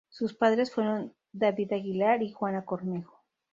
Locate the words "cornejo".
2.65-3.23